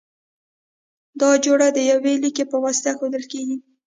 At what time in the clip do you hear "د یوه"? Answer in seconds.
1.73-2.11